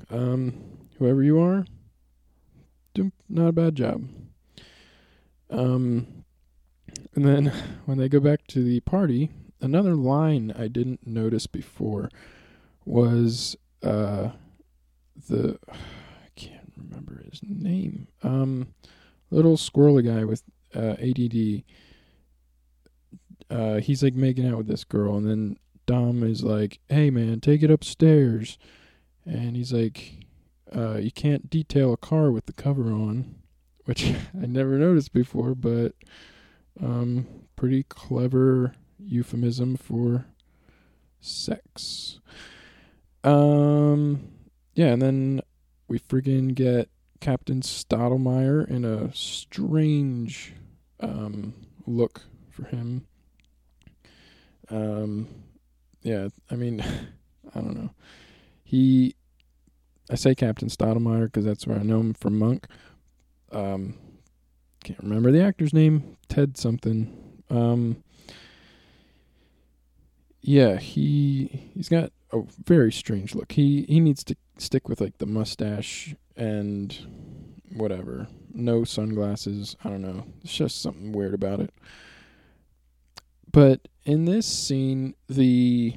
um, 0.10 0.53
whoever 0.98 1.24
you 1.24 1.39
are, 1.39 1.65
not 3.29 3.48
a 3.48 3.51
bad 3.51 3.75
job. 3.75 4.08
Um, 5.50 6.24
And 7.15 7.25
then 7.25 7.46
when 7.86 7.98
they 7.98 8.10
go 8.10 8.20
back 8.20 8.48
to 8.48 8.63
the 8.63 8.79
party, 8.82 9.32
another 9.62 9.96
line 9.96 10.53
I 10.58 10.67
didn't 10.67 11.05
notice 11.08 11.48
before 11.48 12.10
was 12.86 13.55
uh 13.82 14.32
the 15.27 15.58
I 15.70 16.27
can't 16.36 16.72
remember 16.77 17.24
his 17.29 17.41
name. 17.44 18.08
Um 18.24 18.74
little 19.32 19.58
squirrely 19.58 20.05
guy 20.05 20.24
with 20.24 20.44
uh 20.75 20.96
ADD. 21.00 21.63
Uh 23.50 23.79
he's 23.79 24.03
like 24.03 24.13
making 24.13 24.48
out 24.48 24.58
with 24.58 24.67
this 24.67 24.84
girl 24.84 25.17
and 25.17 25.27
then 25.27 25.58
Dom 25.86 26.24
is 26.24 26.44
like, 26.44 26.80
"Hey 26.89 27.10
man, 27.10 27.39
take 27.42 27.63
it 27.63 27.72
upstairs." 27.72 28.58
And 29.25 29.56
he's 29.56 29.74
like, 29.74 30.25
uh 30.75 30.98
you 30.98 31.12
can't 31.12 31.50
detail 31.50 31.94
a 31.94 31.98
car 31.98 32.32
with 32.32 32.46
the 32.46 32.54
cover 32.54 32.92
on, 32.92 33.36
which 33.86 34.13
I 34.42 34.46
never 34.46 34.77
noticed 34.77 35.13
before, 35.13 35.56
but 35.56 35.94
um 36.82 37.27
pretty 37.56 37.84
clever 37.84 38.74
euphemism 39.00 39.77
for 39.77 40.25
sex. 41.22 42.20
Um, 43.24 44.30
yeah, 44.74 44.88
and 44.88 45.01
then 45.01 45.42
we 45.88 46.00
friggin' 46.00 46.54
get 46.54 46.89
Captain 47.20 47.62
Stottlemeyer 47.62 48.68
in 48.68 48.86
a 48.86 49.13
strange 49.13 50.54
um, 51.00 51.54
look 51.88 52.22
for 52.50 52.65
him. 52.65 53.08
Um, 54.70 55.27
yeah, 56.05 56.27
I 56.51 56.55
mean, 56.55 56.81
I 57.55 57.59
don't 57.59 57.75
know. 57.75 57.89
He, 58.63 59.15
I 60.09 60.15
say 60.15 60.35
Captain 60.35 60.69
Stottlemeyer 60.69 61.25
because 61.25 61.45
that's 61.45 61.65
where 61.65 61.79
I 61.79 61.83
know 61.83 62.00
him 62.00 62.13
from 62.13 62.38
Monk. 62.38 62.67
Um, 63.51 63.97
can't 64.83 65.00
remember 65.00 65.31
the 65.31 65.43
actor's 65.43 65.74
name. 65.74 66.15
Ted 66.29 66.57
something. 66.57 67.41
Um, 67.50 68.03
yeah, 70.41 70.77
he 70.77 71.69
he's 71.74 71.89
got 71.89 72.12
a 72.31 72.41
very 72.63 72.91
strange 72.91 73.33
look. 73.33 73.53
He 73.53 73.85
he 73.89 74.00
needs 74.00 74.24
to 74.25 74.35
stick 74.59 74.88
with 74.88 75.01
like 75.01 75.17
the 75.17 75.25
mustache 75.25 76.13
and 76.35 76.95
whatever. 77.74 78.27
No 78.53 78.83
sunglasses. 78.83 79.75
I 79.83 79.89
don't 79.89 80.03
know. 80.03 80.25
It's 80.43 80.53
just 80.53 80.81
something 80.83 81.13
weird 81.13 81.33
about 81.33 81.62
it. 81.62 81.74
But 83.55 83.88
in 84.03 84.25
this 84.25 84.45
scene, 84.45 85.15
the 85.29 85.95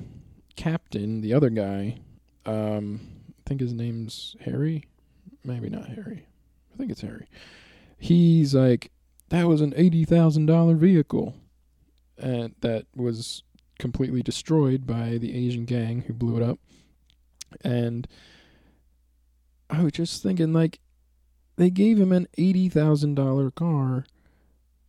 captain, 0.55 1.23
the 1.23 1.35
other 1.35 1.51
guy, 1.51 1.99
um, 2.47 3.01
I 3.31 3.49
think 3.49 3.61
his 3.61 3.73
name's 3.73 4.37
Harry. 4.43 4.85
Maybe 5.43 5.69
not 5.69 5.89
Harry. 5.89 6.25
I 6.73 6.77
think 6.77 6.93
it's 6.93 7.01
Harry. 7.01 7.27
He's 7.99 8.55
like, 8.55 8.93
that 9.31 9.49
was 9.49 9.61
an 9.61 9.75
eighty 9.77 10.05
thousand 10.05 10.47
dollar 10.47 10.77
vehicle, 10.77 11.35
and 12.17 12.55
that 12.61 12.87
was 12.95 13.43
completely 13.81 14.23
destroyed 14.23 14.87
by 14.87 15.19
the 15.19 15.35
Asian 15.35 15.65
gang 15.65 16.03
who 16.03 16.13
blew 16.13 16.37
it 16.37 16.45
up. 16.45 16.61
And 17.65 18.07
I 19.69 19.83
was 19.83 19.95
just 19.95 20.23
thinking, 20.23 20.53
like, 20.53 20.79
they 21.57 21.71
gave 21.71 21.99
him 21.99 22.13
an 22.13 22.29
$80,000 22.39 23.53
car 23.57 24.05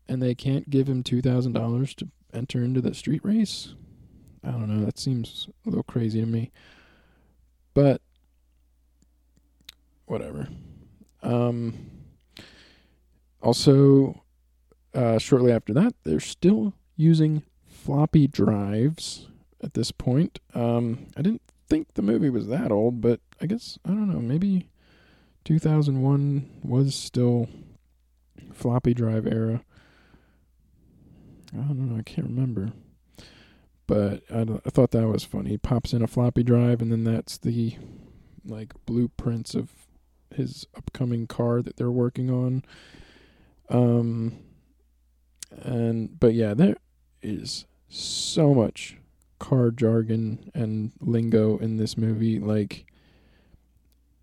and 0.07 0.21
they 0.21 0.35
can't 0.35 0.69
give 0.69 0.87
him 0.87 1.03
$2,000 1.03 1.95
to 1.95 2.09
enter 2.33 2.63
into 2.63 2.81
the 2.81 2.93
street 2.93 3.23
race? 3.23 3.75
I 4.43 4.51
don't 4.51 4.67
know. 4.67 4.85
That 4.85 4.97
seems 4.97 5.49
a 5.65 5.69
little 5.69 5.83
crazy 5.83 6.21
to 6.21 6.25
me. 6.25 6.51
But, 7.73 8.01
whatever. 10.05 10.47
Um, 11.21 11.91
also, 13.41 14.23
uh, 14.93 15.17
shortly 15.17 15.51
after 15.51 15.73
that, 15.73 15.93
they're 16.03 16.19
still 16.19 16.73
using 16.95 17.43
floppy 17.67 18.27
drives 18.27 19.27
at 19.63 19.73
this 19.73 19.91
point. 19.91 20.39
Um, 20.53 21.07
I 21.15 21.21
didn't 21.21 21.41
think 21.67 21.93
the 21.93 22.01
movie 22.01 22.29
was 22.29 22.47
that 22.47 22.71
old, 22.71 23.01
but 23.01 23.19
I 23.41 23.45
guess 23.45 23.77
I 23.85 23.89
don't 23.89 24.11
know. 24.11 24.19
Maybe 24.19 24.69
2001 25.45 26.49
was 26.63 26.95
still 26.95 27.47
floppy 28.53 28.93
drive 28.93 29.27
era. 29.27 29.63
I 31.53 31.57
don't 31.57 31.89
know. 31.89 31.97
I 31.97 32.03
can't 32.03 32.27
remember. 32.27 32.71
But 33.87 34.23
I, 34.31 34.41
I 34.41 34.69
thought 34.69 34.91
that 34.91 35.07
was 35.07 35.23
funny. 35.23 35.51
He 35.51 35.57
pops 35.57 35.93
in 35.93 36.03
a 36.03 36.07
floppy 36.07 36.43
drive, 36.43 36.81
and 36.81 36.91
then 36.91 37.03
that's 37.03 37.37
the 37.37 37.75
like 38.45 38.73
blueprints 38.85 39.55
of 39.55 39.71
his 40.33 40.67
upcoming 40.77 41.27
car 41.27 41.61
that 41.61 41.77
they're 41.77 41.91
working 41.91 42.29
on. 42.29 42.63
Um, 43.69 44.37
and 45.51 46.19
but 46.19 46.33
yeah, 46.33 46.53
there 46.53 46.77
is 47.21 47.65
so 47.87 48.53
much 48.53 48.97
car 49.39 49.71
jargon 49.71 50.51
and 50.53 50.91
lingo 50.99 51.57
in 51.57 51.77
this 51.77 51.97
movie. 51.97 52.39
Like, 52.39 52.85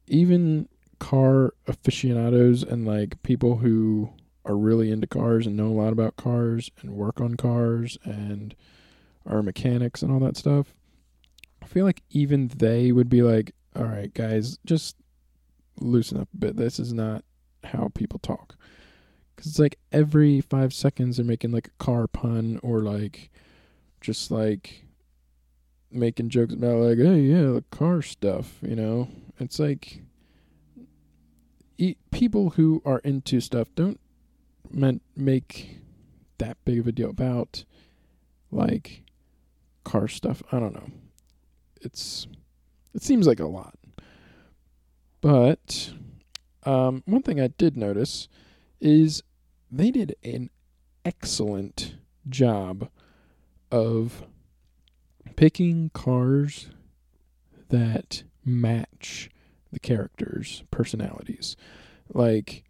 even 0.06 0.68
car 0.98 1.54
aficionados 1.66 2.62
and 2.62 2.86
like 2.86 3.22
people 3.22 3.56
who 3.56 4.10
are 4.46 4.56
really 4.56 4.90
into 4.90 5.06
cars 5.06 5.46
and 5.46 5.56
know 5.56 5.66
a 5.66 5.68
lot 5.68 5.92
about 5.92 6.16
cars 6.16 6.70
and 6.80 6.92
work 6.92 7.20
on 7.20 7.36
cars 7.36 7.98
and 8.04 8.54
are 9.26 9.42
mechanics 9.42 10.02
and 10.02 10.12
all 10.12 10.20
that 10.20 10.36
stuff. 10.36 10.72
I 11.62 11.66
feel 11.66 11.84
like 11.84 12.02
even 12.10 12.48
they 12.48 12.92
would 12.92 13.08
be 13.08 13.22
like, 13.22 13.54
all 13.74 13.84
right, 13.84 14.12
guys, 14.14 14.58
just 14.64 14.96
loosen 15.80 16.18
up 16.18 16.28
a 16.32 16.36
bit. 16.36 16.56
This 16.56 16.78
is 16.78 16.92
not 16.92 17.24
how 17.64 17.90
people 17.92 18.20
talk. 18.20 18.56
Because 19.34 19.50
it's 19.50 19.58
like 19.58 19.78
every 19.92 20.40
five 20.40 20.72
seconds 20.72 21.16
they're 21.16 21.26
making 21.26 21.50
like 21.50 21.68
a 21.68 21.84
car 21.84 22.06
pun 22.06 22.58
or 22.62 22.80
like 22.80 23.30
just 24.00 24.30
like 24.30 24.84
making 25.90 26.28
jokes 26.28 26.54
about 26.54 26.78
like, 26.78 26.98
hey, 26.98 27.20
yeah, 27.20 27.42
the 27.42 27.64
car 27.70 28.00
stuff, 28.00 28.58
you 28.62 28.76
know. 28.76 29.08
It's 29.38 29.58
like 29.58 30.02
e- 31.78 31.96
people 32.10 32.50
who 32.50 32.80
are 32.84 33.00
into 33.00 33.40
stuff 33.40 33.68
don't 33.74 34.00
meant 34.72 35.02
make 35.16 35.78
that 36.38 36.56
big 36.64 36.78
of 36.78 36.86
a 36.86 36.92
deal 36.92 37.10
about 37.10 37.64
like 38.50 39.02
car 39.84 40.08
stuff. 40.08 40.42
I 40.52 40.58
don't 40.58 40.74
know. 40.74 40.90
It's 41.80 42.26
it 42.94 43.02
seems 43.02 43.26
like 43.26 43.40
a 43.40 43.46
lot. 43.46 43.74
But 45.20 45.92
um, 46.64 47.02
one 47.06 47.22
thing 47.22 47.40
I 47.40 47.48
did 47.48 47.76
notice 47.76 48.28
is 48.80 49.22
they 49.70 49.90
did 49.90 50.14
an 50.22 50.50
excellent 51.04 51.96
job 52.28 52.88
of 53.70 54.24
picking 55.36 55.90
cars 55.90 56.70
that 57.68 58.22
match 58.44 59.28
the 59.72 59.80
characters' 59.80 60.62
personalities. 60.70 61.56
Like, 62.12 62.64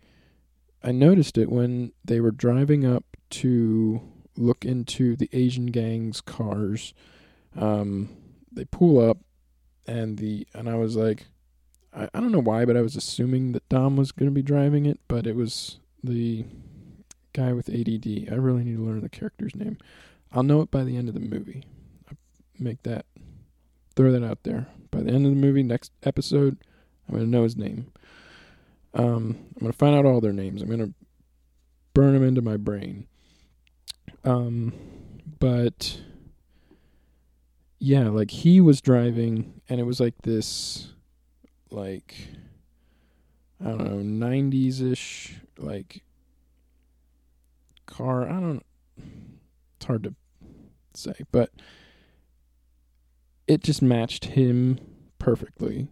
I 0.82 0.92
noticed 0.92 1.38
it 1.38 1.50
when 1.50 1.92
they 2.04 2.20
were 2.20 2.30
driving 2.30 2.84
up 2.84 3.04
to 3.30 4.00
look 4.36 4.64
into 4.64 5.16
the 5.16 5.28
Asian 5.32 5.66
gang's 5.66 6.20
cars. 6.20 6.94
Um, 7.56 8.10
they 8.52 8.64
pull 8.64 8.98
up, 8.98 9.18
and 9.86 10.18
the 10.18 10.46
and 10.54 10.68
I 10.68 10.76
was 10.76 10.96
like, 10.96 11.26
I, 11.94 12.08
I 12.14 12.20
don't 12.20 12.32
know 12.32 12.40
why, 12.40 12.64
but 12.64 12.76
I 12.76 12.82
was 12.82 12.96
assuming 12.96 13.52
that 13.52 13.68
Dom 13.68 13.96
was 13.96 14.12
going 14.12 14.28
to 14.28 14.34
be 14.34 14.42
driving 14.42 14.86
it, 14.86 15.00
but 15.08 15.26
it 15.26 15.34
was 15.34 15.78
the 16.04 16.44
guy 17.32 17.52
with 17.52 17.68
ADD. 17.68 18.28
I 18.30 18.34
really 18.34 18.64
need 18.64 18.76
to 18.76 18.84
learn 18.84 19.00
the 19.00 19.08
character's 19.08 19.54
name. 19.54 19.78
I'll 20.32 20.42
know 20.42 20.60
it 20.60 20.70
by 20.70 20.84
the 20.84 20.96
end 20.96 21.08
of 21.08 21.14
the 21.14 21.20
movie. 21.20 21.64
I 22.10 22.14
make 22.58 22.82
that 22.82 23.06
throw 23.94 24.12
that 24.12 24.24
out 24.24 24.42
there. 24.42 24.68
By 24.90 25.00
the 25.00 25.12
end 25.12 25.26
of 25.26 25.32
the 25.32 25.40
movie, 25.40 25.62
next 25.62 25.92
episode, 26.02 26.58
I'm 27.08 27.14
gonna 27.14 27.26
know 27.26 27.44
his 27.44 27.56
name. 27.56 27.92
Um, 28.96 29.37
I'm 29.54 29.61
gonna 29.61 29.72
find 29.72 29.94
out 29.94 30.06
all 30.06 30.20
their 30.20 30.32
names. 30.32 30.62
I'm 30.62 30.70
gonna 30.70 30.92
burn 31.94 32.14
them 32.14 32.24
into 32.24 32.42
my 32.42 32.56
brain. 32.56 33.06
Um, 34.24 34.72
but 35.38 36.00
yeah, 37.78 38.09
like 38.09 38.30
he 38.30 38.61
was 38.61 38.80
driving, 38.80 39.61
and 39.68 39.78
it 39.78 39.85
was 39.85 40.00
like 40.00 40.14
this, 40.22 40.92
like 41.70 42.14
I 43.61 43.68
don't 43.68 43.85
know, 43.85 44.26
'90s 44.26 44.80
ish, 44.80 45.37
like 45.59 46.02
car. 47.87 48.28
I 48.28 48.40
don't 48.40 48.64
it's 49.76 49.87
hard 49.87 50.04
to 50.04 50.14
say, 50.94 51.14
but 51.30 51.50
it 53.46 53.62
just 53.62 53.82
matched 53.82 54.26
him 54.26 54.78
perfectly. 55.18 55.88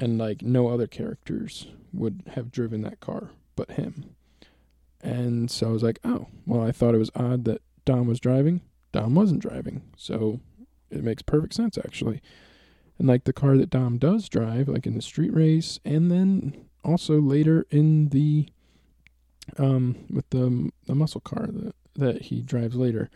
And 0.00 0.18
like 0.18 0.42
no 0.42 0.68
other 0.68 0.88
characters 0.88 1.68
would 1.92 2.22
have 2.34 2.50
driven 2.50 2.82
that 2.82 2.98
car 3.00 3.30
but 3.54 3.72
him. 3.72 4.16
And 5.02 5.50
so 5.50 5.68
I 5.68 5.72
was 5.72 5.82
like, 5.82 5.98
oh, 6.04 6.28
well, 6.46 6.62
I 6.66 6.72
thought 6.72 6.94
it 6.94 6.98
was 6.98 7.10
odd 7.14 7.44
that 7.44 7.62
Dom 7.84 8.06
was 8.06 8.20
driving. 8.20 8.62
Dom 8.92 9.14
wasn't 9.14 9.42
driving. 9.42 9.82
So 9.96 10.40
it 10.90 11.04
makes 11.04 11.22
perfect 11.22 11.54
sense, 11.54 11.78
actually. 11.78 12.22
And 12.98 13.06
like 13.06 13.24
the 13.24 13.32
car 13.32 13.56
that 13.56 13.70
Dom 13.70 13.98
does 13.98 14.28
drive, 14.28 14.68
like 14.68 14.86
in 14.86 14.94
the 14.94 15.02
street 15.02 15.32
race, 15.32 15.78
and 15.84 16.10
then 16.10 16.64
also 16.84 17.20
later 17.20 17.66
in 17.70 18.08
the, 18.08 18.48
um, 19.58 20.06
with 20.10 20.28
the, 20.30 20.70
the 20.86 20.94
muscle 20.94 21.20
car, 21.20 21.46
the, 21.46 21.72
that 21.96 22.22
he 22.22 22.40
drives 22.40 22.76
later, 22.76 23.10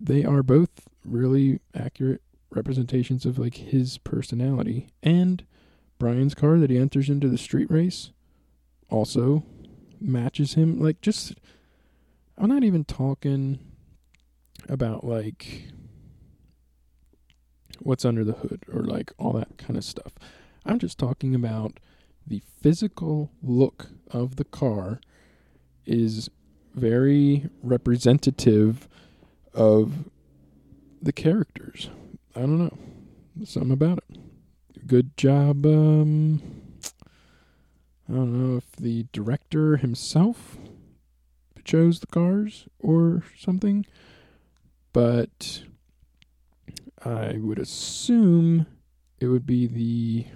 they 0.00 0.24
are 0.24 0.42
both 0.42 0.88
really 1.04 1.60
accurate 1.74 2.22
representations 2.50 3.26
of 3.26 3.38
like 3.38 3.56
his 3.56 3.98
personality 3.98 4.88
and 5.02 5.44
Brian's 6.04 6.34
car 6.34 6.58
that 6.58 6.68
he 6.68 6.76
enters 6.76 7.08
into 7.08 7.30
the 7.30 7.38
street 7.38 7.70
race 7.70 8.10
also 8.90 9.42
matches 9.98 10.52
him 10.52 10.78
like 10.78 11.00
just 11.00 11.32
I'm 12.36 12.50
not 12.50 12.62
even 12.62 12.84
talking 12.84 13.58
about 14.68 15.02
like 15.02 15.70
what's 17.78 18.04
under 18.04 18.22
the 18.22 18.34
hood 18.34 18.64
or 18.70 18.82
like 18.82 19.14
all 19.16 19.32
that 19.32 19.56
kind 19.56 19.78
of 19.78 19.84
stuff. 19.84 20.12
I'm 20.66 20.78
just 20.78 20.98
talking 20.98 21.34
about 21.34 21.80
the 22.26 22.42
physical 22.60 23.30
look 23.42 23.86
of 24.10 24.36
the 24.36 24.44
car 24.44 25.00
is 25.86 26.28
very 26.74 27.48
representative 27.62 28.90
of 29.54 30.10
the 31.00 31.14
characters. 31.14 31.88
I 32.36 32.40
don't 32.40 32.58
know. 32.58 32.78
Something 33.46 33.72
about 33.72 34.04
it. 34.10 34.23
Good 34.86 35.16
job. 35.16 35.64
Um, 35.64 36.42
I 38.06 38.12
don't 38.12 38.32
know 38.32 38.58
if 38.58 38.72
the 38.76 39.06
director 39.12 39.78
himself 39.78 40.58
chose 41.64 42.00
the 42.00 42.06
cars 42.06 42.66
or 42.78 43.22
something, 43.38 43.86
but 44.92 45.62
I 47.02 47.38
would 47.38 47.58
assume 47.58 48.66
it 49.20 49.28
would 49.28 49.46
be 49.46 49.66
the 49.66 50.26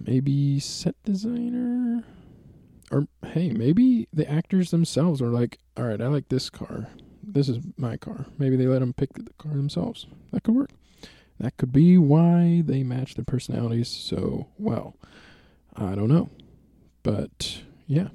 maybe 0.00 0.60
set 0.60 0.94
designer 1.04 2.04
or 2.90 3.06
hey, 3.26 3.50
maybe 3.50 4.08
the 4.12 4.28
actors 4.30 4.70
themselves 4.70 5.20
are 5.20 5.28
like, 5.28 5.58
all 5.76 5.84
right, 5.84 6.00
I 6.00 6.06
like 6.06 6.28
this 6.28 6.48
car. 6.48 6.88
This 7.22 7.50
is 7.50 7.58
my 7.76 7.98
car. 7.98 8.26
Maybe 8.38 8.56
they 8.56 8.66
let 8.66 8.78
them 8.78 8.94
pick 8.94 9.12
the 9.12 9.32
car 9.38 9.52
themselves. 9.52 10.06
That 10.32 10.42
could 10.42 10.54
work. 10.54 10.70
That 11.40 11.56
could 11.56 11.72
be 11.72 11.96
why 11.96 12.62
they 12.64 12.82
match 12.82 13.14
their 13.14 13.24
personalities 13.24 13.88
so 13.88 14.48
well. 14.58 14.94
I 15.74 15.94
don't 15.94 16.08
know. 16.08 16.28
But 17.02 17.62
yeah. 17.86 18.08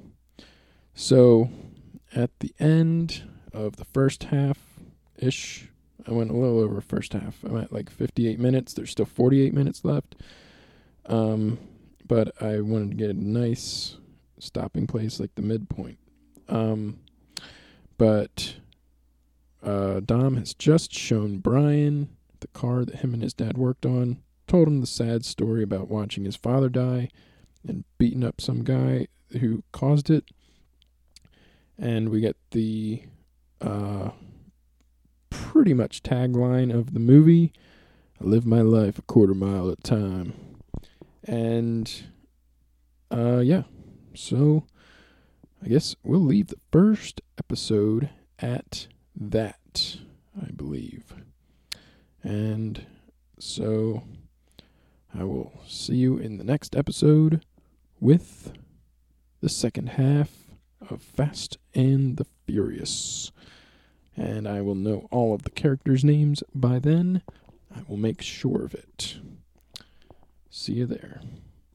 So 0.94 1.50
at 2.14 2.30
the 2.38 2.54
end 2.60 3.24
of 3.52 3.76
the 3.76 3.84
first 3.84 4.24
half 4.24 4.58
ish, 5.16 5.68
I 6.06 6.12
went 6.12 6.30
a 6.30 6.36
little 6.36 6.60
over 6.60 6.80
first 6.80 7.14
half. 7.14 7.42
I'm 7.42 7.56
at 7.56 7.72
like 7.72 7.90
58 7.90 8.38
minutes. 8.38 8.72
There's 8.72 8.92
still 8.92 9.04
48 9.04 9.52
minutes 9.52 9.84
left. 9.84 10.14
Um, 11.06 11.58
but 12.06 12.40
I 12.40 12.60
wanted 12.60 12.90
to 12.90 12.96
get 12.96 13.10
a 13.10 13.14
nice 13.14 13.96
stopping 14.38 14.86
place, 14.86 15.18
like 15.18 15.34
the 15.34 15.42
midpoint. 15.42 15.98
Um, 16.48 17.00
but 17.98 18.54
uh, 19.64 19.98
Dom 19.98 20.36
has 20.36 20.54
just 20.54 20.92
shown 20.94 21.38
Brian 21.38 22.15
the 22.40 22.48
car 22.48 22.84
that 22.84 22.96
him 22.96 23.14
and 23.14 23.22
his 23.22 23.34
dad 23.34 23.58
worked 23.58 23.86
on, 23.86 24.22
told 24.46 24.68
him 24.68 24.80
the 24.80 24.86
sad 24.86 25.24
story 25.24 25.62
about 25.62 25.88
watching 25.88 26.24
his 26.24 26.36
father 26.36 26.68
die 26.68 27.08
and 27.66 27.84
beating 27.98 28.24
up 28.24 28.40
some 28.40 28.62
guy 28.62 29.08
who 29.40 29.62
caused 29.72 30.10
it. 30.10 30.24
And 31.78 32.08
we 32.08 32.20
get 32.20 32.36
the 32.52 33.02
uh, 33.60 34.10
pretty 35.30 35.74
much 35.74 36.02
tagline 36.02 36.72
of 36.72 36.94
the 36.94 37.00
movie 37.00 37.52
I 38.20 38.24
live 38.24 38.46
my 38.46 38.62
life 38.62 38.98
a 38.98 39.02
quarter 39.02 39.34
mile 39.34 39.70
at 39.70 39.78
a 39.78 39.82
time. 39.82 40.32
And 41.24 41.92
uh, 43.10 43.40
yeah, 43.40 43.64
so 44.14 44.64
I 45.62 45.68
guess 45.68 45.96
we'll 46.02 46.20
leave 46.20 46.48
the 46.48 46.60
first 46.72 47.20
episode 47.38 48.08
at 48.38 48.86
that, 49.14 49.98
I 50.40 50.50
believe. 50.50 51.14
And 52.26 52.84
so 53.38 54.02
I 55.16 55.22
will 55.22 55.52
see 55.68 55.94
you 55.94 56.18
in 56.18 56.38
the 56.38 56.44
next 56.44 56.74
episode 56.74 57.44
with 58.00 58.52
the 59.40 59.48
second 59.48 59.90
half 59.90 60.32
of 60.90 61.02
Fast 61.02 61.58
and 61.72 62.16
the 62.16 62.26
Furious. 62.44 63.30
And 64.16 64.48
I 64.48 64.60
will 64.60 64.74
know 64.74 65.06
all 65.12 65.34
of 65.34 65.42
the 65.42 65.50
characters' 65.50 66.04
names 66.04 66.42
by 66.52 66.80
then. 66.80 67.22
I 67.72 67.82
will 67.86 67.96
make 67.96 68.22
sure 68.22 68.64
of 68.64 68.74
it. 68.74 69.18
See 70.50 70.72
you 70.72 70.86
there. 70.86 71.20